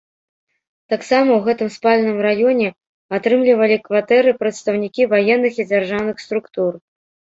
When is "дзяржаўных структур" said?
5.73-6.73